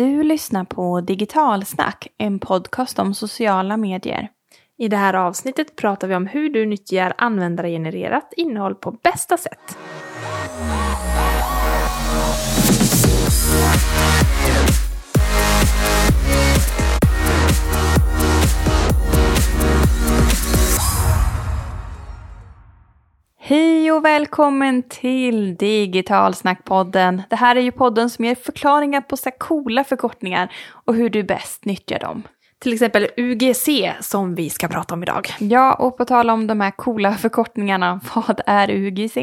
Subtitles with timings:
[0.00, 4.28] Du lyssnar på Digitalsnack, en podcast om sociala medier.
[4.78, 9.78] I det här avsnittet pratar vi om hur du nyttjar användargenererat innehåll på bästa sätt.
[23.50, 27.22] Hej och välkommen till Digitalsnackpodden.
[27.30, 31.22] Det här är ju podden som ger förklaringar på så coola förkortningar och hur du
[31.22, 32.22] bäst nyttjar dem.
[32.58, 33.68] Till exempel UGC
[34.00, 35.28] som vi ska prata om idag.
[35.38, 39.16] Ja, och på tal om de här coola förkortningarna, vad är UGC?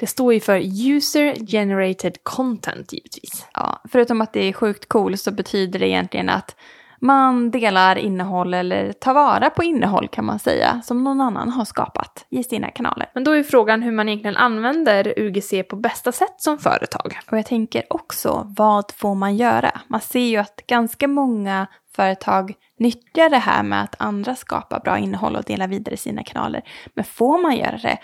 [0.00, 3.46] Det står ju för User Generated Content givetvis.
[3.54, 6.56] Ja, förutom att det är sjukt cool så betyder det egentligen att
[7.00, 11.64] man delar innehåll eller tar vara på innehåll kan man säga som någon annan har
[11.64, 13.10] skapat i sina kanaler.
[13.14, 17.18] Men då är frågan hur man egentligen använder UGC på bästa sätt som företag.
[17.30, 19.80] Och jag tänker också, vad får man göra?
[19.88, 21.66] Man ser ju att ganska många
[21.96, 26.62] företag nyttjar det här med att andra skapar bra innehåll och delar vidare sina kanaler.
[26.94, 27.98] Men får man göra det?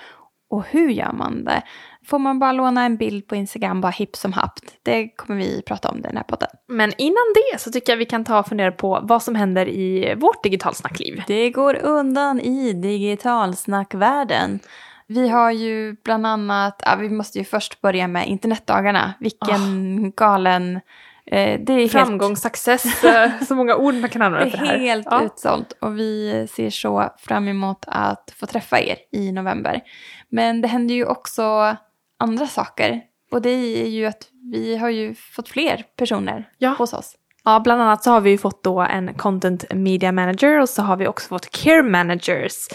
[0.51, 1.63] Och hur gör man det?
[2.07, 4.53] Får man bara låna en bild på Instagram bara hipp som happ?
[4.83, 6.49] Det kommer vi prata om i den här podden.
[6.69, 9.69] Men innan det så tycker jag vi kan ta och fundera på vad som händer
[9.69, 11.23] i vårt digitalsnackliv.
[11.27, 14.61] Det går undan i digitalsnackvärlden.
[15.07, 19.15] Vi har ju bland annat, ja, vi måste ju först börja med internetdagarna.
[19.21, 20.81] Vilken galen
[21.27, 22.39] Eh, det är Framgång, helt...
[22.39, 24.79] success, eh, så många ord man kan använda för det här.
[24.79, 25.23] Det är helt ja.
[25.23, 29.81] utsålt och vi ser så fram emot att få träffa er i november.
[30.29, 31.77] Men det händer ju också
[32.25, 36.75] andra saker och det är ju att vi har ju fått fler personer ja.
[36.79, 37.17] hos oss.
[37.45, 40.83] Ja, bland annat så har vi ju fått då en content media manager och så
[40.83, 42.69] har vi också fått care managers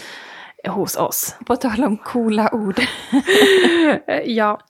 [0.68, 1.36] hos oss.
[1.46, 2.80] På tal om coola ord.
[4.24, 4.60] ja.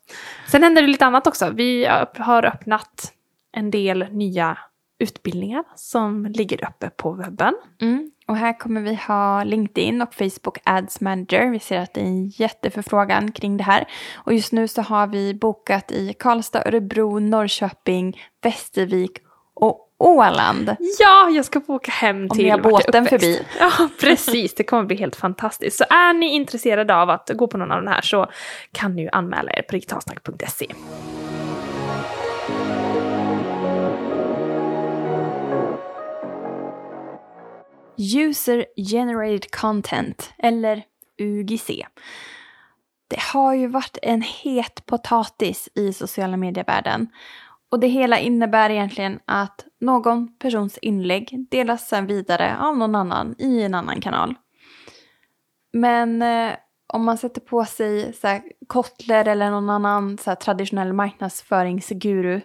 [0.46, 1.50] Sen händer det lite annat också.
[1.50, 3.12] Vi har öppnat
[3.52, 4.58] en del nya
[4.98, 7.54] utbildningar som ligger uppe på webben.
[7.80, 8.10] Mm.
[8.30, 11.50] Och här kommer vi ha LinkedIn och Facebook Ads Manager.
[11.50, 13.88] Vi ser att det är en jätteförfrågan kring det här.
[14.14, 19.18] Och just nu så har vi bokat i Karlstad, Örebro, Norrköping, Västervik
[19.54, 20.76] och Åland.
[20.98, 23.42] Ja, jag ska få åka hem till Om ni har båten förbi.
[23.58, 24.54] Ja, precis.
[24.54, 25.78] Det kommer bli helt fantastiskt.
[25.78, 28.26] Så är ni intresserade av att gå på någon av de här så
[28.72, 30.66] kan ni ju anmäla er på digitalsnack.se.
[38.00, 40.82] User Generated Content, eller
[41.18, 41.86] UGC.
[43.08, 47.08] Det har ju varit en het potatis i sociala medievärlden.
[47.70, 53.34] Och det hela innebär egentligen att någon persons inlägg delas sen vidare av någon annan
[53.38, 54.34] i en annan kanal.
[55.72, 56.52] Men eh,
[56.86, 62.40] om man sätter på sig så här, Kotler eller någon annan så här, traditionell marknadsföringsguru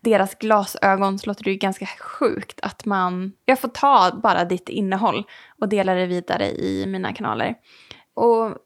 [0.00, 4.68] deras glasögon så låter det ju ganska sjukt att man, jag får ta bara ditt
[4.68, 5.24] innehåll
[5.60, 7.54] och dela det vidare i mina kanaler.
[8.14, 8.56] Och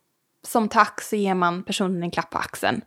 [0.43, 2.81] som tack så ger man personen en klapp på axeln.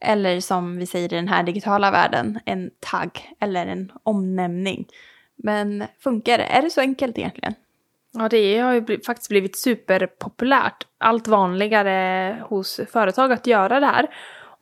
[0.00, 4.86] Eller som vi säger i den här digitala världen, en tagg eller en omnämning.
[5.36, 6.44] Men funkar det?
[6.44, 7.54] Är det så enkelt egentligen?
[8.12, 10.86] Ja, det har ju faktiskt blivit superpopulärt.
[10.98, 14.08] Allt vanligare hos företag att göra det här.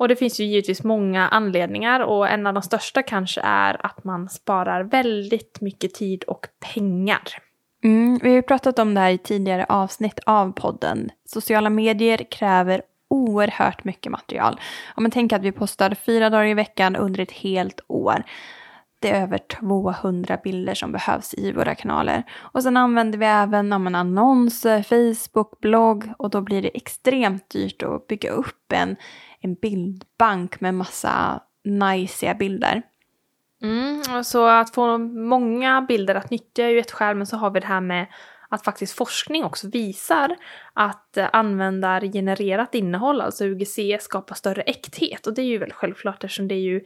[0.01, 4.05] Och det finns ju givetvis många anledningar och en av de största kanske är att
[4.05, 7.23] man sparar väldigt mycket tid och pengar.
[7.85, 11.11] Mm, vi har ju pratat om det här i tidigare avsnitt av podden.
[11.25, 14.61] Sociala medier kräver oerhört mycket material.
[14.95, 18.25] Om man tänker att vi postar fyra dagar i veckan under ett helt år.
[19.01, 22.23] Det är över 200 bilder som behövs i våra kanaler.
[22.39, 27.83] Och sen använder vi även ja, annonser, Facebook, blogg och då blir det extremt dyrt
[27.83, 28.97] att bygga upp en
[29.41, 32.83] en bildbank med massa najsiga bilder.
[33.63, 37.51] Mm, så att få många bilder att nyttja är ju ett skäl, men så har
[37.51, 38.07] vi det här med
[38.49, 40.37] att faktiskt forskning också visar
[40.73, 45.27] att eh, användargenererat innehåll, alltså UGC, skapar större äkthet.
[45.27, 46.81] Och det är ju väl självklart eftersom det är ju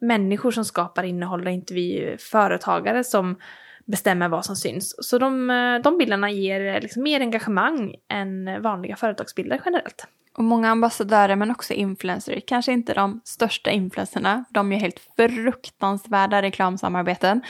[0.00, 3.36] människor som skapar innehåll och inte vi företagare som
[3.84, 4.94] bestämmer vad som syns.
[4.98, 10.06] Så de, eh, de bilderna ger eh, liksom mer engagemang än vanliga företagsbilder generellt.
[10.36, 16.42] Och många ambassadörer men också influencers, kanske inte de största influencerna, de är helt fruktansvärda
[16.42, 17.42] reklamsamarbeten.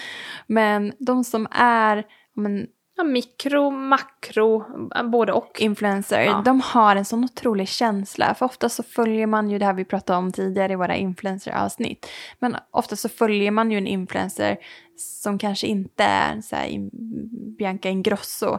[0.46, 2.04] Men de som är
[2.36, 2.66] men,
[2.96, 4.64] ja, mikro, makro,
[5.10, 5.60] både och.
[5.60, 6.42] Influencer, ja.
[6.44, 8.34] de har en sån otrolig känsla.
[8.34, 12.06] För ofta så följer man ju det här vi pratade om tidigare i våra influencer-avsnitt.
[12.38, 14.56] Men ofta så följer man ju en influencer
[14.96, 16.90] som kanske inte är så här,
[17.58, 18.58] Bianca Ingrosso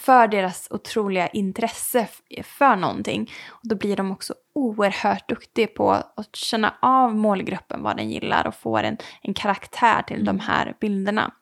[0.00, 2.08] för deras otroliga intresse
[2.42, 3.30] för någonting.
[3.48, 8.46] Och då blir de också oerhört duktiga på att känna av målgruppen, vad den gillar
[8.46, 10.26] och får en, en karaktär till mm.
[10.26, 11.32] de här bilderna.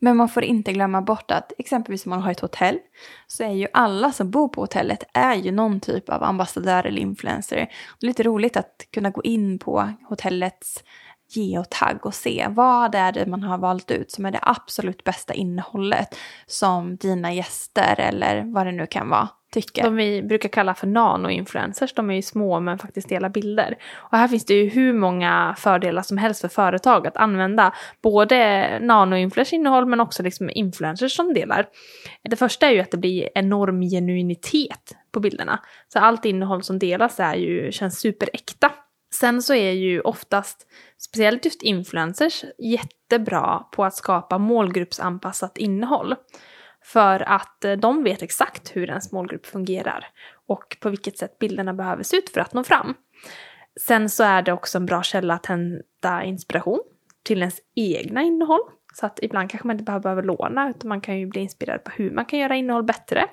[0.00, 2.78] Men man får inte glömma bort att exempelvis om man har ett hotell
[3.26, 7.02] så är ju alla som bor på hotellet är ju någon typ av ambassadör eller
[7.02, 7.56] influencer.
[7.56, 10.84] Det är lite roligt att kunna gå in på hotellets
[11.28, 15.34] geotagg och se vad är det man har valt ut som är det absolut bästa
[15.34, 19.82] innehållet som dina gäster eller vad det nu kan vara tycker.
[19.82, 23.78] De vi brukar kalla för nano-influencers, de är ju små men faktiskt delar bilder.
[23.96, 28.78] Och här finns det ju hur många fördelar som helst för företag att använda både
[28.80, 31.66] nano-influencers innehåll men också liksom influencers som delar.
[32.22, 35.60] Det första är ju att det blir enorm genuinitet på bilderna.
[35.92, 38.72] Så allt innehåll som delas är ju, känns superäkta.
[39.14, 40.66] Sen så är ju oftast,
[40.98, 46.14] speciellt just influencers, jättebra på att skapa målgruppsanpassat innehåll.
[46.84, 50.06] För att eh, de vet exakt hur ens målgrupp fungerar
[50.46, 52.94] och på vilket sätt bilderna behöver se ut för att nå fram.
[53.80, 56.80] Sen så är det också en bra källa att hämta inspiration
[57.24, 58.60] till ens egna innehåll.
[58.94, 61.90] Så att ibland kanske man inte behöver låna utan man kan ju bli inspirerad på
[61.90, 63.24] hur man kan göra innehåll bättre.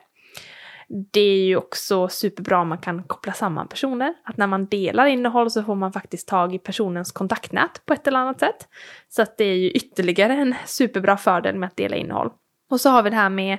[0.88, 4.14] Det är ju också superbra om man kan koppla samman personer.
[4.24, 8.08] Att när man delar innehåll så får man faktiskt tag i personens kontaktnät på ett
[8.08, 8.68] eller annat sätt.
[9.10, 12.32] Så att det är ju ytterligare en superbra fördel med att dela innehåll.
[12.70, 13.58] Och så har vi det här med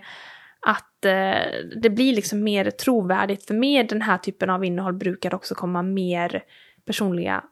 [0.60, 5.30] att eh, det blir liksom mer trovärdigt, för med den här typen av innehåll brukar
[5.30, 6.44] det också komma mer
[6.86, 7.44] personliga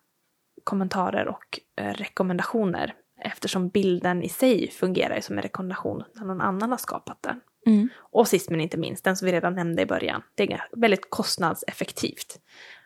[0.65, 2.95] kommentarer och eh, rekommendationer.
[3.21, 7.41] Eftersom bilden i sig fungerar som en rekommendation när någon annan har skapat den.
[7.67, 7.89] Mm.
[7.99, 11.11] Och sist men inte minst, den som vi redan nämnde i början, det är väldigt
[11.11, 12.39] kostnadseffektivt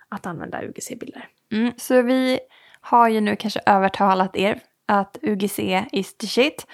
[0.09, 1.29] att använda UGC-bilder.
[1.53, 2.41] Mm, så vi
[2.81, 5.59] har ju nu kanske övertalat er att UGC
[5.93, 6.67] is the shit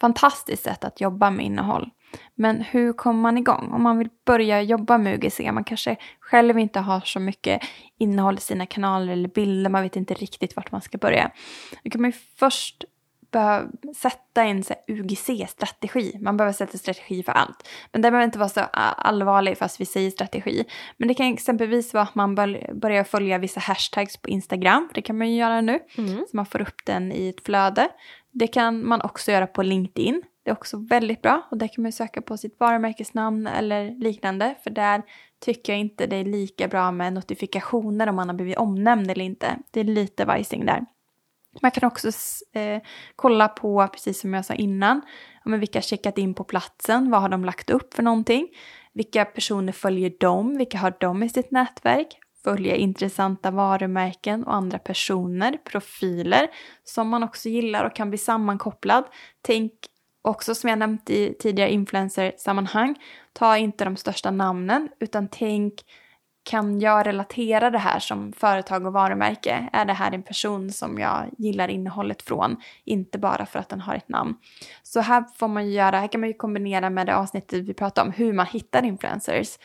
[0.00, 1.90] fantastiskt sätt att jobba med innehåll.
[2.34, 3.72] Men hur kommer man igång?
[3.72, 7.62] Om man vill börja jobba med UGC, man kanske själv inte har så mycket
[7.98, 11.30] innehåll i sina kanaler eller bilder, man vet inte riktigt vart man ska börja.
[11.84, 12.84] Då kan man ju först
[13.32, 16.18] behöva sätta en UGC-strategi.
[16.20, 17.68] Man behöver sätta strategi för allt.
[17.92, 20.64] Men det behöver inte vara så allvarligt fast vi säger strategi.
[20.96, 22.34] Men det kan exempelvis vara att man
[22.74, 24.88] börjar följa vissa hashtags på Instagram.
[24.94, 25.78] Det kan man ju göra nu.
[25.98, 26.24] Mm.
[26.30, 27.88] Så man får upp den i ett flöde.
[28.30, 30.22] Det kan man också göra på LinkedIn.
[30.44, 34.54] Det är också väldigt bra och där kan man söka på sitt varumärkesnamn eller liknande
[34.64, 35.02] för där
[35.40, 39.24] tycker jag inte det är lika bra med notifikationer om man har blivit omnämnd eller
[39.24, 39.58] inte.
[39.70, 40.84] Det är lite vajsing där.
[41.60, 42.08] Man kan också
[42.52, 42.82] eh,
[43.16, 45.02] kolla på, precis som jag sa innan,
[45.44, 48.48] men vilka har checkat in på platsen, vad har de lagt upp för någonting,
[48.92, 54.78] vilka personer följer dem, vilka har de i sitt nätverk, följa intressanta varumärken och andra
[54.78, 56.48] personer, profiler
[56.84, 59.04] som man också gillar och kan bli sammankopplad.
[59.42, 59.72] Tänk
[60.22, 62.94] också som jag nämnt i tidigare influencer-sammanhang,
[63.32, 65.74] ta inte de största namnen utan tänk
[66.42, 69.68] kan jag relatera det här som företag och varumärke?
[69.72, 72.56] Är det här en person som jag gillar innehållet från?
[72.84, 74.36] Inte bara för att den har ett namn.
[74.82, 77.74] Så här får man ju göra, här kan man ju kombinera med det avsnittet vi
[77.74, 79.58] pratade om, hur man hittar influencers.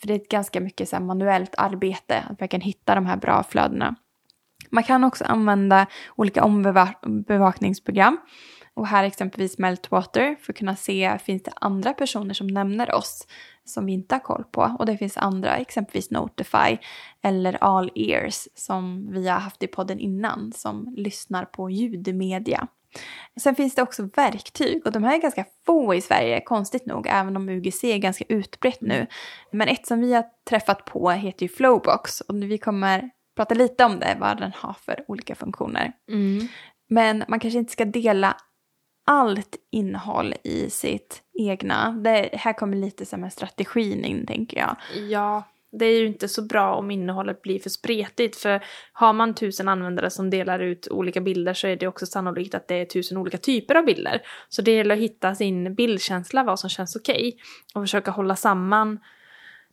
[0.00, 3.42] För det är ett ganska mycket så manuellt arbete att verkligen hitta de här bra
[3.42, 3.94] flödena.
[4.70, 5.86] Man kan också använda
[6.16, 8.18] olika ombevakningsprogram.
[8.74, 13.26] Och här exempelvis Meltwater för att kunna se finns det andra personer som nämner oss
[13.64, 14.76] som vi inte har koll på.
[14.78, 16.78] Och det finns andra, exempelvis Notify
[17.22, 22.68] eller All Ears som vi har haft i podden innan som lyssnar på ljudmedia.
[23.40, 27.06] Sen finns det också verktyg och de här är ganska få i Sverige, konstigt nog,
[27.10, 29.06] även om UGC är ganska utbrett nu.
[29.50, 33.84] Men ett som vi har träffat på heter ju Flowbox och vi kommer prata lite
[33.84, 35.92] om det, vad den har för olika funktioner.
[36.08, 36.48] Mm.
[36.88, 38.36] Men man kanske inte ska dela
[39.04, 41.90] allt innehåll i sitt egna.
[41.90, 44.76] Det här kommer lite som en strategin in tänker jag.
[45.10, 45.42] Ja,
[45.78, 49.68] det är ju inte så bra om innehållet blir för spretigt för har man tusen
[49.68, 53.16] användare som delar ut olika bilder så är det också sannolikt att det är tusen
[53.16, 54.22] olika typer av bilder.
[54.48, 57.32] Så det gäller att hitta sin bildkänsla, vad som känns okej okay,
[57.74, 59.00] och försöka hålla samman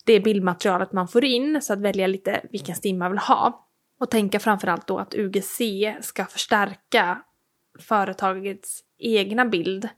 [0.05, 3.67] det bildmaterialet man får in så att välja lite vilken stil man vill ha.
[3.99, 5.61] Och tänka framförallt då att UGC
[6.01, 7.21] ska förstärka
[7.79, 9.89] företagets egna bild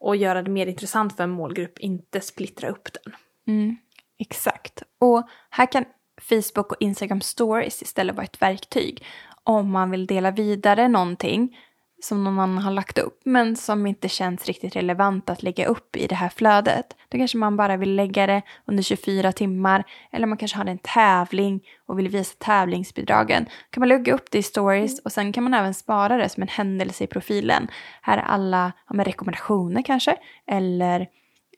[0.00, 3.14] och göra det mer intressant för en målgrupp, inte splittra upp den.
[3.46, 3.76] Mm.
[4.18, 4.82] Exakt.
[4.98, 5.84] Och här kan
[6.20, 9.04] Facebook och Instagram stories istället vara ett verktyg
[9.44, 11.58] om man vill dela vidare någonting
[12.04, 15.96] som någon annan har lagt upp men som inte känns riktigt relevant att lägga upp
[15.96, 16.96] i det här flödet.
[17.08, 20.78] Då kanske man bara vill lägga det under 24 timmar eller man kanske har en
[20.78, 23.44] tävling och vill visa tävlingsbidragen.
[23.44, 26.28] Då kan man lägga upp det i stories och sen kan man även spara det
[26.28, 27.68] som en händelse i profilen.
[28.02, 30.16] Här är alla ja, rekommendationer kanske
[30.46, 31.06] eller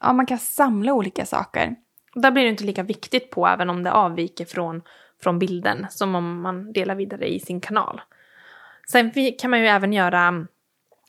[0.00, 1.76] ja, man kan samla olika saker.
[2.14, 4.82] Där blir det inte lika viktigt på även om det avviker från,
[5.22, 8.00] från bilden som om man delar vidare i sin kanal.
[8.90, 10.46] Sen kan man ju även göra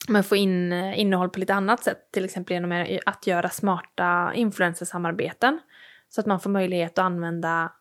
[0.08, 4.32] man får in eh, innehåll på lite annat sätt, till exempel genom att göra smarta
[4.34, 5.60] influencersamarbeten.
[6.08, 7.72] Så att man får möjlighet att använda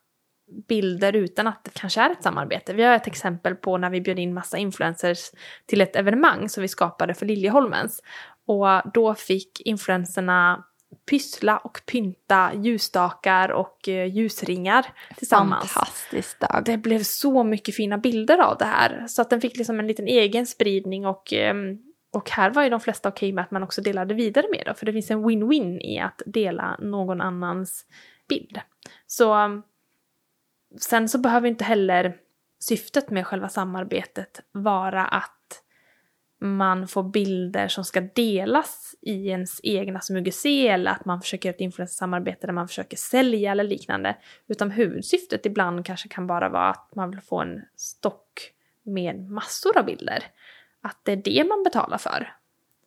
[0.67, 2.73] bilder utan att det kanske är ett samarbete.
[2.73, 5.19] Vi har ett exempel på när vi bjöd in massa influencers
[5.65, 8.01] till ett evenemang som vi skapade för Liljeholmens.
[8.47, 10.65] Och då fick influencerna
[11.09, 14.85] pyssla och pynta ljusstakar och eh, ljusringar
[15.17, 15.71] tillsammans.
[15.71, 16.61] Fantastiskt dag.
[16.65, 19.07] Det blev så mycket fina bilder av det här.
[19.07, 21.77] Så att den fick liksom en liten egen spridning och, ehm,
[22.11, 24.73] och här var ju de flesta okej med att man också delade vidare med det.
[24.73, 27.85] För det finns en win-win i att dela någon annans
[28.29, 28.59] bild.
[29.07, 29.61] Så
[30.79, 32.15] sen så behöver inte heller
[32.59, 35.61] syftet med själva samarbetet vara att
[36.45, 41.61] man får bilder som ska delas i ens egna UGC eller att man försöker ett
[41.61, 44.17] influencersamarbete där man försöker sälja eller liknande.
[44.47, 48.51] Utan huvudsyftet ibland kanske kan bara vara att man vill få en stock
[48.83, 50.23] med massor av bilder.
[50.81, 52.33] Att det är det man betalar för.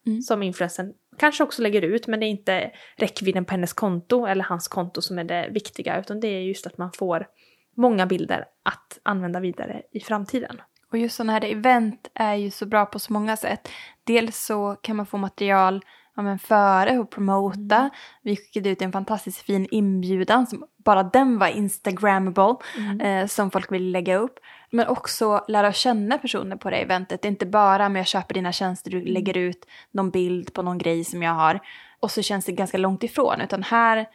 [0.07, 0.23] Mm.
[0.23, 4.45] Som influencern kanske också lägger ut men det är inte räckvidden på hennes konto eller
[4.45, 7.27] hans konto som är det viktiga utan det är just att man får
[7.75, 10.61] många bilder att använda vidare i framtiden.
[10.93, 13.69] Och just sådana här event är ju så bra på så många sätt.
[14.05, 15.85] Dels så kan man få material
[16.19, 17.77] ja, men före och promota.
[17.77, 17.91] Mm.
[18.23, 23.01] Vi skickade ut en fantastiskt fin inbjudan som bara den var instagrammable mm.
[23.01, 24.39] eh, som folk vill lägga upp.
[24.71, 27.23] Men också lära känna personer på det eventet.
[27.23, 29.13] Det är inte bara om jag köper dina tjänster, du mm.
[29.13, 31.61] lägger ut någon bild på någon grej som jag har
[32.01, 33.41] och så känns det ganska långt ifrån.
[33.41, 34.07] Utan här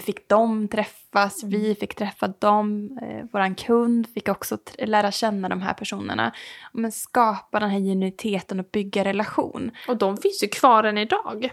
[0.00, 1.60] fick de träffas, mm.
[1.60, 6.34] vi fick träffa dem, eh, våran kund fick också lära känna de här personerna.
[6.72, 9.70] Men skapa den här genuiniteten och bygga relation.
[9.88, 11.50] Och de finns ju kvar än idag.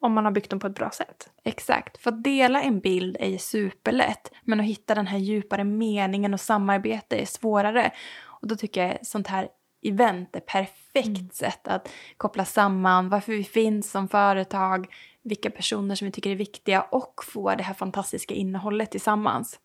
[0.00, 1.30] Om man har byggt dem på ett bra sätt.
[1.44, 4.32] Exakt, för att dela en bild är ju superlätt.
[4.44, 7.90] Men att hitta den här djupare meningen och samarbete är svårare.
[8.24, 9.48] Och då tycker jag sånt här
[9.82, 11.30] event är perfekt mm.
[11.30, 14.86] sätt att koppla samman varför vi finns som företag,
[15.22, 19.60] vilka personer som vi tycker är viktiga och få det här fantastiska innehållet tillsammans.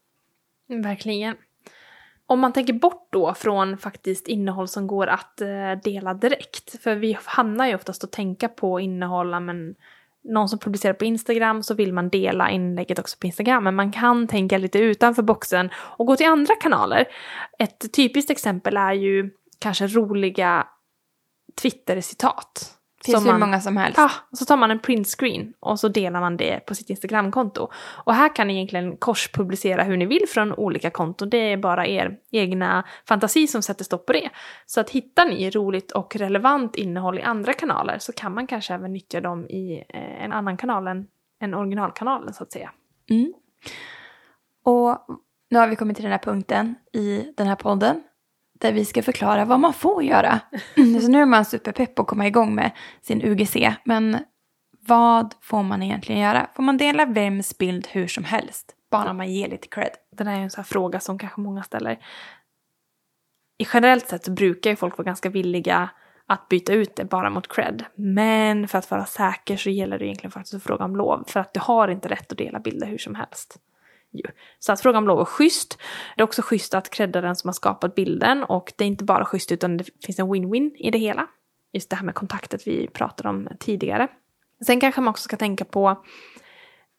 [0.68, 1.36] Verkligen.
[2.26, 6.96] Om man tänker bort då från faktiskt innehåll som går att eh, dela direkt, för
[6.96, 9.76] vi hamnar ju oftast att tänka på innehåll, men
[10.24, 13.92] någon som publicerar på Instagram så vill man dela inlägget också på Instagram, men man
[13.92, 17.06] kan tänka lite utanför boxen och gå till andra kanaler.
[17.60, 20.68] Ett typiskt exempel är ju kanske roliga
[21.62, 22.77] Twitter-citat
[23.12, 23.98] finns hur många som helst.
[23.98, 27.70] Ja, och så tar man en printscreen och så delar man det på sitt Instagramkonto.
[27.78, 31.30] Och här kan ni egentligen korspublicera hur ni vill från olika konton.
[31.30, 34.30] Det är bara er egna fantasi som sätter stopp på det.
[34.66, 38.74] Så att hittar ni roligt och relevant innehåll i andra kanaler så kan man kanske
[38.74, 41.08] även nyttja dem i eh, en annan kanal än,
[41.42, 42.72] än originalkanalen så att säga.
[43.10, 43.34] Mm.
[44.64, 44.98] Och
[45.50, 48.04] nu har vi kommit till den här punkten i den här podden
[48.60, 50.40] där vi ska förklara vad man får göra.
[50.76, 52.72] Så nu är man superpepp på att komma igång med
[53.02, 53.56] sin UGC.
[53.84, 54.18] Men
[54.88, 56.50] vad får man egentligen göra?
[56.56, 58.74] Får man dela vems bild hur som helst?
[58.92, 59.92] Bara man ger lite cred.
[60.18, 62.00] Den här är en sån här fråga som kanske många ställer.
[63.58, 65.90] I generellt sett så brukar ju folk vara ganska villiga
[66.26, 67.86] att byta ut det bara mot cred.
[67.96, 71.24] Men för att vara säker så gäller det egentligen faktiskt att fråga om lov.
[71.28, 73.60] För att du har inte rätt att dela bilder hur som helst
[74.14, 74.24] ju.
[74.60, 75.80] Så att fråga om lov är schysst.
[76.16, 79.04] Det är också schysst att credda den som har skapat bilden och det är inte
[79.04, 81.28] bara schysst utan det finns en win-win i det hela.
[81.74, 84.08] Just det här med kontaktet vi pratade om tidigare.
[84.66, 86.04] Sen kanske man också ska tänka på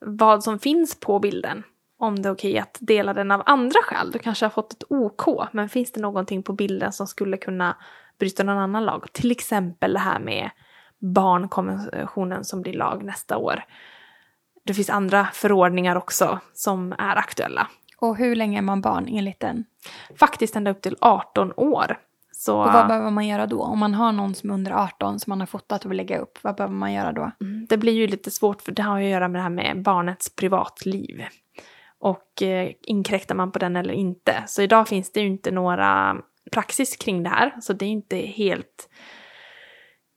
[0.01, 1.63] vad som finns på bilden.
[2.01, 4.11] Om det är okej att dela den av andra skäl.
[4.11, 7.77] Du kanske har fått ett OK, men finns det någonting på bilden som skulle kunna
[8.19, 9.13] bryta någon annan lag?
[9.13, 10.51] Till exempel det här med
[10.99, 13.65] barnkonventionen som blir lag nästa år
[14.69, 17.69] det finns andra förordningar också som är aktuella.
[17.99, 19.65] Och hur länge är man barn enligt den?
[20.19, 21.99] Faktiskt ända upp till 18 år.
[22.33, 22.59] Så...
[22.59, 23.63] Och vad behöver man göra då?
[23.63, 26.19] Om man har någon som är under 18 som man har fotat och vill lägga
[26.19, 27.31] upp, vad behöver man göra då?
[27.41, 29.51] Mm, det blir ju lite svårt för det har ju att göra med det här
[29.51, 31.25] med barnets privatliv.
[31.99, 34.45] Och eh, inkräktar man på den eller inte?
[34.47, 36.17] Så idag finns det ju inte några
[36.53, 38.89] praxis kring det här, så det är inte helt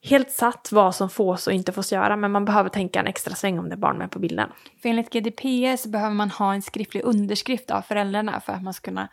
[0.03, 3.36] helt satt vad som fås och inte fås göra men man behöver tänka en extra
[3.36, 4.50] sväng om det är barn med på bilden.
[4.81, 8.74] För enligt GDPR så behöver man ha en skriftlig underskrift av föräldrarna för att man
[8.74, 9.10] ska kunna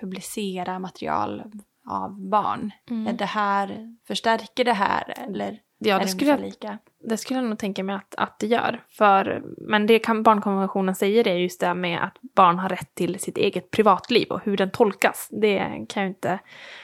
[0.00, 1.42] publicera material
[1.90, 2.70] av barn.
[2.90, 3.06] Mm.
[3.06, 5.58] Är det här, förstärker det här eller?
[5.78, 6.78] Ja, det skulle, jag, lika.
[7.04, 8.80] det skulle jag nog tänka mig att, att det gör.
[8.88, 13.20] För, men det kan, barnkonventionen säger är just det med att barn har rätt till
[13.20, 15.28] sitt eget privatliv och hur den tolkas.
[15.30, 16.38] Det kan jag inte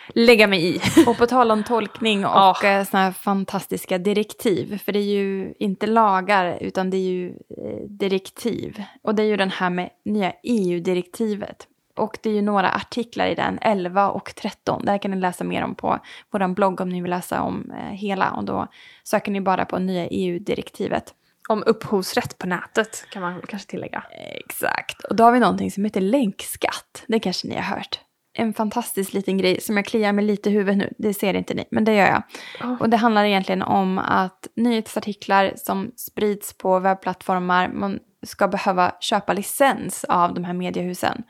[0.09, 0.81] lägga mig i.
[1.07, 2.57] Och på tal om tolkning och Ja.
[2.63, 2.85] ja.
[2.85, 7.89] såna här fantastiska direktiv, för det är ju inte lagar utan det är ju eh,
[7.89, 8.83] direktiv.
[9.03, 11.69] Och det är ju den här med nya EU-direktivet.
[11.97, 14.85] Och det är ju några artiklar i den, 11 och 13.
[14.85, 15.99] Där kan ni läsa mer om på
[16.31, 18.31] vår blogg om ni vill läsa om eh, hela.
[18.31, 18.67] Och då
[19.05, 21.15] söker ni bara på nya EU-direktivet.
[21.49, 24.05] Om upphovsrätt på nätet kan man kanske tillägga.
[24.45, 25.05] Exakt.
[25.05, 27.05] Och då har vi någonting som heter länkskatt.
[27.07, 28.01] Det kanske ni har hört.
[28.37, 30.93] En fantastisk liten grej som jag kliar mig lite i huvudet nu.
[30.99, 32.23] Det ser inte ni, men det gör jag.
[32.61, 32.77] Ja.
[32.81, 39.33] Och det handlar egentligen om att nyhetsartiklar som sprids på webbplattformar, man ska behöva köpa
[39.33, 41.23] licens av de här mediehusen.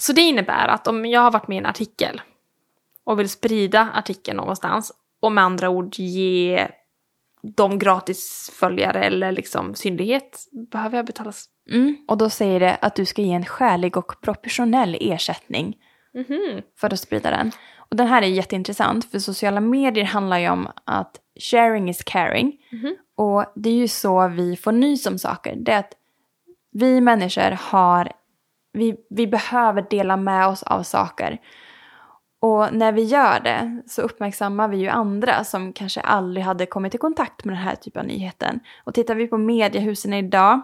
[0.00, 2.20] Så det innebär att om jag har varit med i en artikel
[3.04, 4.92] och vill sprida artikeln någonstans
[5.22, 6.68] och med andra ord ge
[7.56, 10.38] dem gratis följare eller liksom synlighet,
[10.72, 11.30] behöver jag betala?
[11.30, 11.96] s- Mm.
[12.08, 15.76] Och då säger det att du ska ge en skälig och proportionell ersättning
[16.14, 16.62] Mhm.
[16.80, 17.52] för att sprida den.
[17.76, 21.16] Och den här är jätteintressant för sociala medier handlar ju om att
[21.52, 22.56] sharing is caring.
[22.72, 22.96] Mhm.
[23.16, 25.56] Och det är ju så vi får nys om saker.
[25.56, 25.92] Det är att
[26.72, 28.12] vi människor har,
[28.72, 31.40] vi, vi behöver dela med oss av saker.
[32.40, 36.94] Och när vi gör det så uppmärksammar vi ju andra som kanske aldrig hade kommit
[36.94, 38.60] i kontakt med den här typen av nyheten.
[38.84, 40.60] Och tittar vi på mediehusen idag,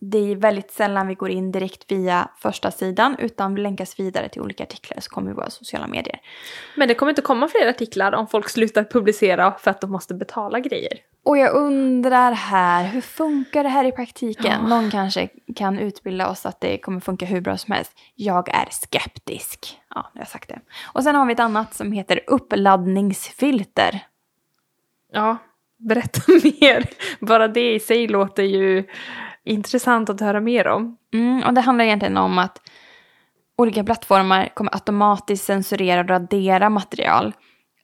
[0.00, 4.28] det är väldigt sällan vi går in direkt via första sidan utan vi länkas vidare
[4.28, 6.20] till olika artiklar så kommer i våra sociala medier.
[6.76, 10.14] Men det kommer inte komma fler artiklar om folk slutar publicera för att de måste
[10.14, 10.98] betala grejer.
[11.24, 14.60] Och jag undrar här, hur funkar det här i praktiken?
[14.62, 14.68] Ja.
[14.68, 17.92] Någon kanske kan utbilda oss att det kommer funka hur bra som helst.
[18.14, 19.80] Jag är skeptisk.
[19.94, 20.60] Ja, nu har jag sagt det.
[20.82, 24.00] Och sen har vi ett annat som heter uppladdningsfilter.
[25.12, 25.36] Ja,
[25.78, 26.20] berätta
[26.60, 26.84] mer.
[27.20, 28.84] Bara det i sig låter ju
[29.44, 30.96] intressant att höra mer om.
[31.12, 32.58] Mm, och det handlar egentligen om att
[33.56, 37.32] olika plattformar kommer automatiskt censurera och radera material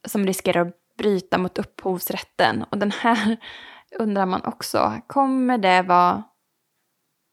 [0.04, 2.64] som riskerar att bryta mot upphovsrätten.
[2.71, 3.37] Och den här
[3.99, 6.23] undrar man också, kommer det vara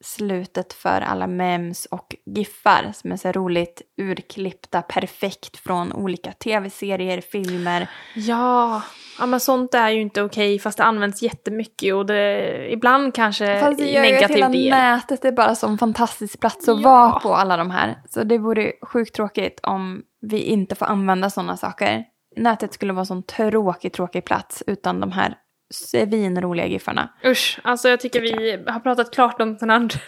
[0.04, 7.22] slutet för alla memes och giffar som är så roligt urklippta perfekt från olika tv-serier,
[7.22, 7.90] filmer.
[8.16, 8.82] Ja,
[9.20, 13.60] ja men sånt är ju inte okej fast det används jättemycket och det ibland kanske
[13.60, 14.70] Fast det gör ju att negativ hela del.
[14.70, 16.90] nätet är bara som fantastisk plats att Ja.
[16.90, 18.02] vara på alla de här.
[18.10, 22.04] Så det vore sjukt tråkigt om vi inte får använda sådana saker.
[22.38, 25.38] Nätet skulle vara en sån tråkig, tråkig plats utan de här
[25.70, 27.10] svinroliga giffarna.
[27.26, 30.00] Usch, alltså jag tycker vi har pratat klart om sådana andra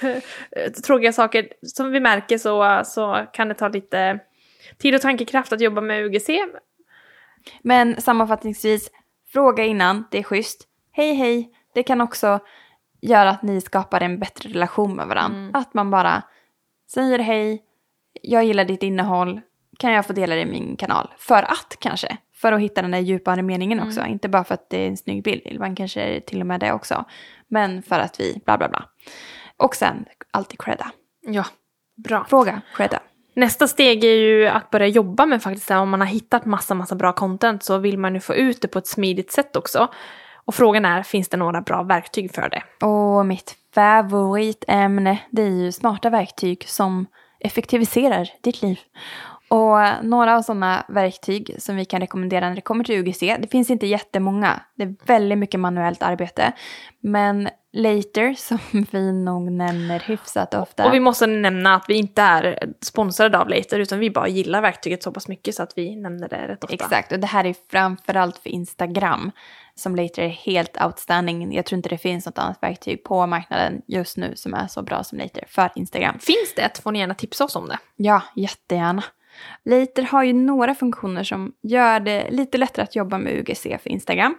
[0.86, 1.48] tråkiga saker.
[1.62, 4.20] Som vi märker så, så kan det ta lite
[4.78, 6.30] tid och tankekraft att jobba med UGC.
[7.62, 8.92] Men sammanfattningsvis,
[9.34, 10.68] fråga innan, det är schysst.
[10.92, 12.40] Hej hej, det kan också
[13.02, 15.60] göra att ni skapar en bättre relation med varandra.
[15.60, 16.24] Att man bara
[16.92, 17.64] säger hej,
[18.22, 19.42] jag gillar ditt innehåll,
[19.80, 21.10] kan jag få dela det i min kanal?
[21.18, 24.06] För att kanske, för att hitta den där djupare meningen också.
[24.06, 26.60] Inte bara för att det är en snygg bild, man kanske är till och med
[26.60, 27.06] det också.
[27.48, 28.86] Men för att vi, bla bla bla.
[29.58, 30.92] Och sen, alltid credda.
[31.22, 31.46] Ja,
[31.96, 32.26] bra.
[32.30, 33.00] Fråga, credda.
[33.34, 36.96] Nästa steg är ju att börja jobba med faktiskt, om man har hittat massa, massa
[36.96, 39.88] bra content så vill man ju få ut det på ett smidigt sätt också.
[40.46, 42.86] Och frågan är, finns det några bra verktyg för det?
[42.86, 47.06] Och mitt favoritämne, det är ju smarta verktyg som
[47.40, 48.80] effektiviserar ditt liv.
[49.50, 53.52] Och några av sådana verktyg som vi kan rekommendera när det kommer till UGC, det
[53.52, 54.60] finns inte jättemånga.
[54.76, 56.54] Det är väldigt mycket manuellt arbete.
[57.00, 58.60] Men Later, som
[58.92, 60.88] vi nog nämner hyfsat ofta.
[60.88, 64.62] Och vi måste nämna att vi inte är sponsrade av Later utan vi bara gillar
[64.62, 66.74] verktyget så pass mycket så att vi nämner det rätt ofta.
[66.74, 69.32] Exakt, och det här är framförallt för Instagram
[69.76, 71.54] som Later är helt outstanding.
[71.54, 74.82] Jag tror inte det finns något annat verktyg på marknaden just nu som är så
[74.82, 76.20] bra som Later för Instagram.
[76.20, 77.78] Finns det ett får ni gärna tipsa oss om det.
[77.96, 79.04] Ja, jättegärna.
[79.66, 83.90] Later har ju några funktioner som gör det lite lättare att jobba med UGC för
[83.90, 84.38] Instagram.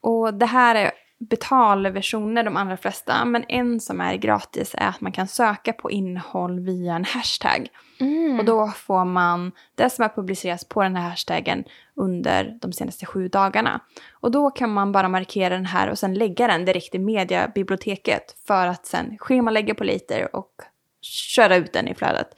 [0.00, 5.00] Och det här är betalversioner de allra flesta, men en som är gratis är att
[5.00, 7.68] man kan söka på innehåll via en hashtag.
[8.38, 13.06] Och då får man det som har publicerats på den här hashtaggen under de senaste
[13.06, 13.80] sju dagarna.
[14.12, 18.36] Och då kan man bara markera den här och sen lägga den direkt i mediabiblioteket
[18.46, 20.52] för att sen schemalägga på Later och
[21.02, 22.28] köra ut den i flödet.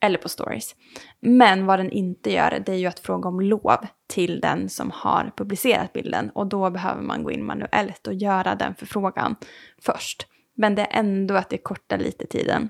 [0.00, 0.76] Eller på stories.
[1.20, 3.76] Men vad den inte gör det är ju att fråga om lov
[4.08, 6.30] till den som har publicerat bilden.
[6.30, 9.36] Och då behöver man gå in manuellt och göra den förfrågan
[9.82, 10.26] först.
[10.56, 12.68] Men det är ändå att det kortar lite tiden.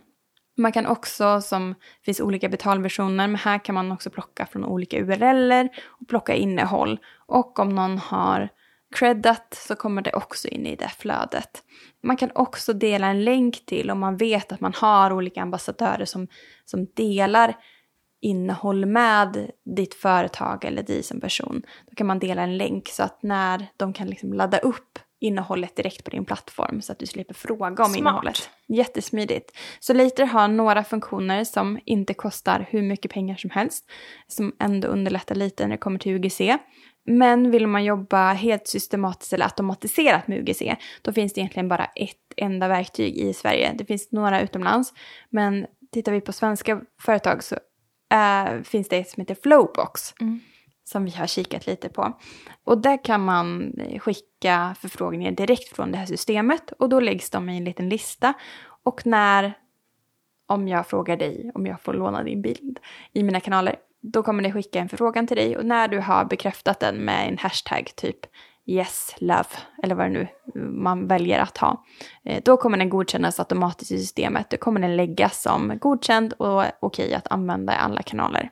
[0.57, 4.99] Man kan också, som finns olika betalversioner, men här kan man också plocka från olika
[4.99, 6.99] URLer och plocka innehåll.
[7.27, 8.49] Och om någon har
[8.97, 11.63] creddat så kommer det också in i det flödet.
[12.03, 16.05] Man kan också dela en länk till om man vet att man har olika ambassadörer
[16.05, 16.29] som,
[16.65, 17.57] som delar
[18.21, 21.63] innehåll med ditt företag eller dig som person.
[21.91, 25.77] Då kan man dela en länk så att när de kan liksom ladda upp innehållet
[25.77, 27.99] direkt på din plattform så att du slipper fråga om Smart.
[27.99, 28.51] innehållet.
[28.69, 29.59] Jättesmidigt.
[29.81, 33.91] Så Later har några funktioner som inte kostar hur mycket pengar som helst,
[34.27, 36.41] som ändå underlättar lite när det kommer till UGC.
[37.07, 40.63] Men vill man jobba helt systematiskt eller automatiserat med UGC,
[41.03, 43.75] då finns det egentligen bara ett enda verktyg i Sverige.
[43.79, 44.93] Det finns några utomlands,
[45.31, 47.57] men tittar vi på svenska företag så
[48.13, 50.15] äh, finns det ett som heter Flowbox.
[50.21, 50.41] Mm.
[50.85, 52.19] Som vi har kikat lite på.
[52.65, 56.73] Och där kan man skicka förfrågningar direkt från det här systemet.
[56.73, 58.35] Och då läggs de i en liten lista.
[58.83, 59.53] Och när,
[60.47, 62.79] om jag frågar dig om jag får låna din bild
[63.13, 65.57] i mina kanaler, då kommer det skicka en förfrågan till dig.
[65.57, 68.27] Och när du har bekräftat den med en hashtag typ
[68.67, 69.49] yes, love,
[69.83, 71.85] eller vad det nu eh, man väljer att ha.
[72.25, 74.51] Eh, då kommer den godkännas automatiskt i systemet.
[74.51, 78.51] Då kommer den läggas som godkänd och okej att använda i alla kanaler.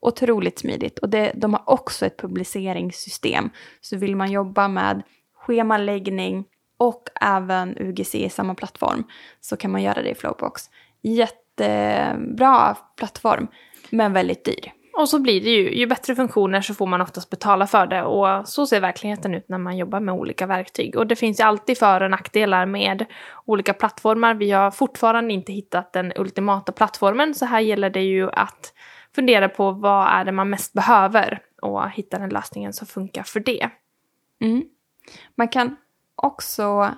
[0.00, 0.98] Otroligt smidigt.
[0.98, 3.50] Och det, de har också ett publiceringssystem.
[3.80, 5.02] Så vill man jobba med
[5.34, 6.44] schemaläggning
[6.78, 9.04] och även UGC i samma plattform
[9.40, 10.62] så kan man göra det i Flowbox.
[11.02, 13.46] Jättebra plattform,
[13.90, 14.72] men väldigt dyr.
[14.96, 18.02] Och så blir det ju, ju bättre funktioner så får man oftast betala för det
[18.02, 20.96] och så ser verkligheten ut när man jobbar med olika verktyg.
[20.96, 23.04] Och det finns ju alltid för och nackdelar med
[23.44, 24.34] olika plattformar.
[24.34, 28.72] Vi har fortfarande inte hittat den ultimata plattformen så här gäller det ju att
[29.14, 33.40] fundera på vad är det man mest behöver och hitta den lösningen som funkar för
[33.40, 33.70] det.
[34.40, 34.62] Mm.
[35.34, 35.76] Man kan
[36.16, 36.94] också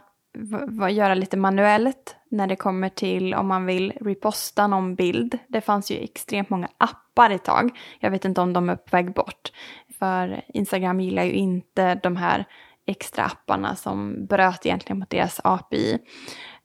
[0.91, 5.39] göra lite manuellt när det kommer till om man vill reposta någon bild.
[5.49, 7.79] Det fanns ju extremt många appar ett tag.
[8.01, 9.53] Jag vet inte om de är på väg bort.
[9.99, 12.45] För Instagram gillar ju inte de här
[12.87, 15.99] extra apparna som bröt egentligen mot deras API.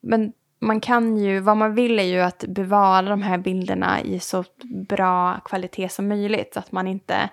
[0.01, 4.19] Men man kan ju, vad man vill är ju att bevara de här bilderna i
[4.19, 4.43] så
[4.89, 6.53] bra kvalitet som möjligt.
[6.53, 7.29] Så att man inte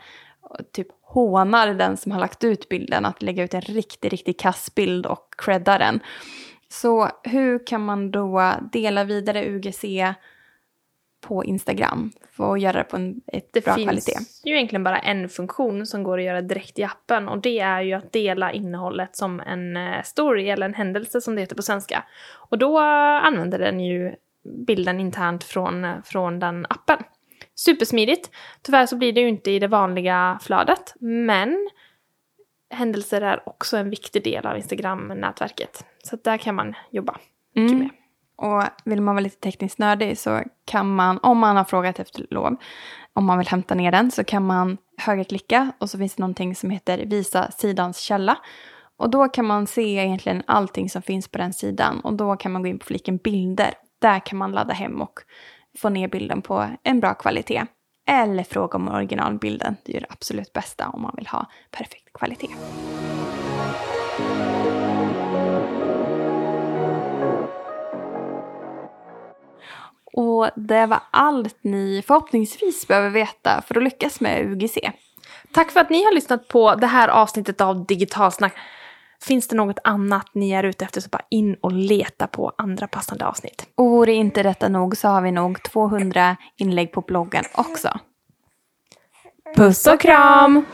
[0.73, 4.75] typ hånar den som har lagt ut bilden att lägga ut en riktig, riktig kass
[4.75, 6.01] bild och credda den.
[6.69, 9.85] Så hur kan man då dela vidare UGC
[11.21, 14.19] på Instagram för att göra det på en ett Det bra finns kvalitet?
[14.45, 17.81] ju egentligen bara en funktion som går att göra direkt i appen och det är
[17.81, 21.63] ju att dela innehållet som en eh, story eller en händelse som det heter på
[21.63, 22.05] svenska.
[22.31, 24.15] Och då eh, använder den ju
[24.67, 26.99] bilden internt från, eh, från den appen.
[27.59, 28.31] Supersmidigt.
[28.63, 31.69] Tyvärr så blir det ju inte i det vanliga flödet, men
[32.71, 35.85] händelser är också en viktig del av Instagram-nätverket.
[36.05, 37.17] Så där kan man jobba
[37.55, 37.79] mycket Mm.
[37.79, 37.91] med.
[38.37, 42.27] Och vill man vara lite tekniskt nördig så kan man, om man har frågat efter
[42.31, 42.57] lov,
[43.13, 46.55] om man vill hämta ner den så kan man högerklicka och så finns det någonting
[46.55, 48.39] som heter visa sidans källa.
[48.97, 52.53] Och då kan man se egentligen allting som finns på den sidan och då kan
[52.53, 53.75] man gå in på fliken bilder.
[53.99, 55.21] Där kan man ladda hem och
[55.79, 57.67] få ner bilden på en bra kvalitet.
[58.11, 59.77] Eller fråga om originalbilden.
[59.85, 62.49] Det är det absolut bästa om man vill ha perfekt kvalitet.
[70.13, 74.79] Och det var allt ni förhoppningsvis behöver veta för att lyckas med UGC.
[75.53, 78.55] Tack för att ni har lyssnat på det här avsnittet av Digitalsnack.
[79.23, 82.89] Finns det något annat ni är ute efter så bara in och leta på andra
[82.89, 83.67] passande avsnitt.
[83.75, 87.99] Och vore inte detta nog så har vi nog 200 inlägg på bloggen också.
[89.57, 90.65] Puss och kram!